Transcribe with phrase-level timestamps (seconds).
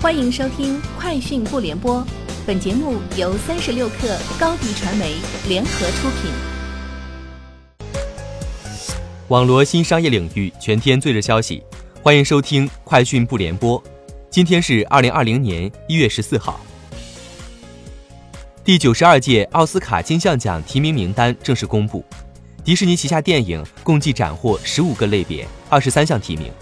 [0.00, 1.96] 欢迎收听《快讯不联播》，
[2.46, 5.16] 本节目由三十六克高低传媒
[5.48, 6.30] 联合出品。
[9.26, 11.64] 网罗新商业领域全天最热消息，
[12.00, 13.82] 欢迎收听《快讯不联播》。
[14.30, 16.60] 今天是二零二零年一月十四号。
[18.62, 22.04] 第九十二届奥斯卡金像奖提名名单正式公布，
[22.62, 26.52] 迪士尼旗下电影共计斩获十五个类别，二十三项提名。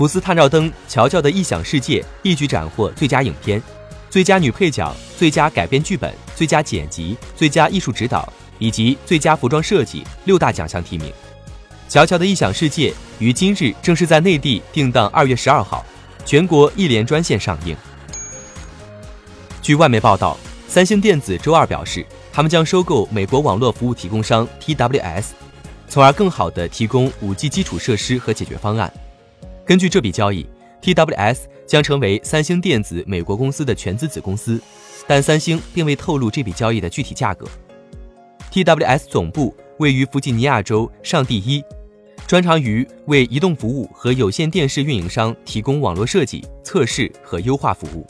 [0.00, 3.62] 福斯探照灯《乔乔的异想世界》一举斩获最佳影片、
[4.08, 8.26] 最佳女配角、最佳改编剧本、最佳剪辑、最佳艺术指导
[8.58, 11.10] 以及最佳服装设计六大奖项提名。
[11.86, 15.84] 《乔乔的异想世界》于今日正式在内地定档二月十二号，
[16.24, 17.76] 全国一连专线上映。
[19.60, 20.34] 据外媒报道，
[20.66, 25.26] 三星电子周二表示，他们将收购美国网络服务提供商 TWS，
[25.90, 28.90] 从而更好地提供 5G 基础设施和解决方案。
[29.70, 30.44] 根据这笔交易
[30.82, 34.60] ，TWS 将成为三星电子美国公司的全资子公司，
[35.06, 37.46] 但三星并未透露这笔交易的具体价格。
[38.50, 41.62] TWS 总部位于弗吉尼亚州上第一，
[42.26, 48.04] 专长于为移动服务和有线电视运营商提供网络设计、测试和优化服务。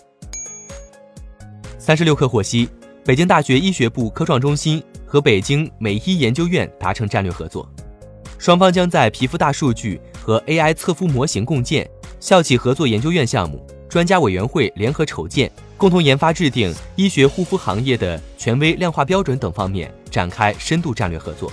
[1.79, 2.71] 三十六氪获悉，
[3.05, 7.71] 北京大学医学部科创中心和北京美医研究院达成战略合作。
[8.41, 11.87] 双方将在皮肤大数据和 AI 测肤模型共建、
[12.21, 21.53] 校企合作研究院项目、专家委员会联合筹建、共同研发制定医学护肤行业的权威量化标准等方面展开深度战略合作。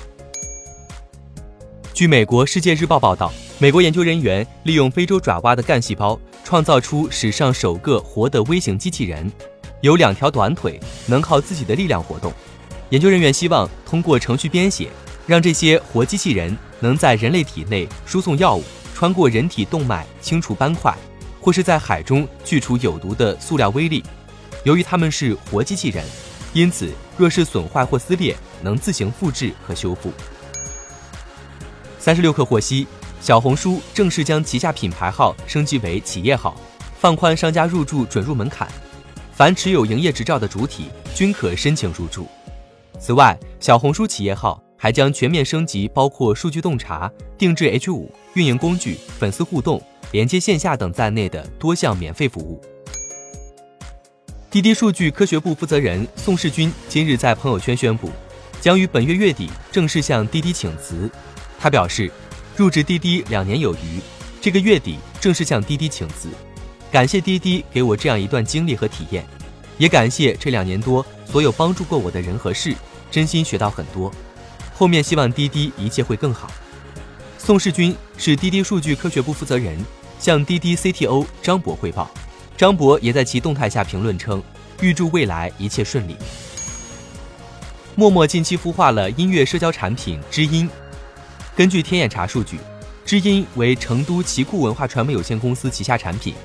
[1.94, 9.30] 据美国《世界日报》报道，美国研究人员利用非洲爪哇的干细胞，创造出史上首个活的微型机器人，
[9.82, 12.32] 有两条短腿，能靠自己的力量活动。
[12.92, 14.88] 研究人员希望通过程序编写，
[15.28, 16.58] 让这些活机器人。
[16.80, 20.96] 能在人类体内输送药物，穿过人体动脉清除斑块，
[21.42, 24.04] 或是在海中去除有毒的塑料微粒。
[24.64, 26.06] 由于它们是活机器人，
[26.54, 30.14] 因此若是损坏或撕裂，能自行复制和修复。
[31.98, 32.86] 三十六氪获悉，
[33.22, 36.56] 小红书正式将旗下品牌号升级为企业号，
[37.00, 38.68] 放宽商家入驻准入门槛，
[39.34, 42.28] 凡持有营业执照的主体均可申请入驻。
[43.00, 44.62] 此外，小红书企业号。
[44.78, 52.62] 还将全面升级包括数据洞察、定制 H 五、运营工具、粉丝互动、连接线下等在内的多项免费服务。
[54.50, 58.10] 滴滴数据科学部负责人宋世军今日在朋友圈宣布，
[58.62, 61.10] 将于本月月底正式向滴滴请辞。
[61.60, 62.10] 他表示，
[62.56, 64.00] 入职滴滴两年有余，
[64.40, 66.30] 这个月底正式向滴滴请辞，
[66.92, 69.26] 感谢滴滴给我这样一段经历和体验，
[69.78, 72.74] 也感谢这两年多所有帮助过我的人和事，
[73.12, 74.12] 真心学到很多。
[74.78, 76.52] 后面希望滴滴一切会更好。
[77.40, 79.76] 宋世军是滴滴数据科学部负责人，
[80.20, 82.12] 向滴滴 CTO 张博汇报。
[82.56, 84.42] 张博也在其动态下评论称，
[84.80, 86.16] 预祝未来一切顺利。
[87.96, 90.70] 陌陌近期孵化了音乐社交产品知音。
[91.56, 92.60] 根据天眼查数据，
[93.04, 96.36] 知音为成都奇酷文化传媒有限公司旗下产品，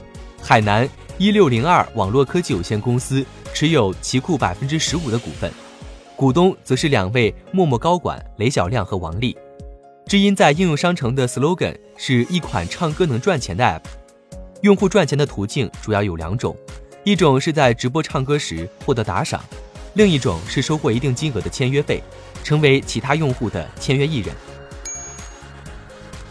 [0.41, 0.88] 海南
[1.19, 3.22] 一六零二网络科技有限公司
[3.53, 5.53] 持有奇酷百分之十五的股份。
[6.22, 9.37] 股东则是两位陌陌高管雷小亮和王丽。
[10.06, 13.81] 知音在应用商城的 slogan 是一款唱歌能赚钱的 app。
[14.61, 16.56] 用户赚钱的途径主要有两种，
[17.03, 19.43] 一种是在直播唱歌时获得打赏，
[19.94, 22.00] 另一种是收获一定金额的签约费，
[22.44, 24.32] 成为其他用户的签约艺人。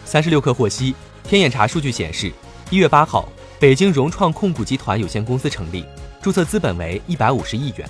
[0.06, 0.94] 三十六氪获悉，
[1.24, 2.32] 天眼查数据显示，
[2.70, 3.28] 一月八号，
[3.60, 5.84] 北京融创控股集团有限公司成立，
[6.22, 7.86] 注册资本为一百五十亿元。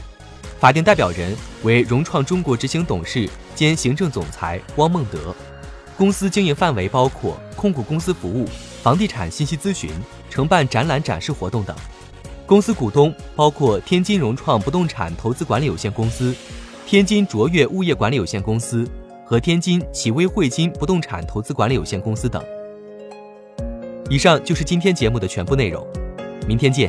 [0.63, 5.35] 法定代表人为融创中国执行董事兼行政总裁汪孟德，
[5.99, 8.47] 公司经营范围包括控股公司服务、
[8.81, 9.91] 房地产信息咨询、
[10.31, 11.75] 承办展览展示活动等。
[12.47, 16.33] 公司股东包括天津融创不动产投资管理有限公司、
[16.87, 18.89] 天津卓越物业管理有限公司
[19.25, 22.41] 和天津启威汇金不动产投资管理有限公司等。
[24.09, 25.85] 以上就是今天节目的全部内容，
[26.47, 26.89] 明天见。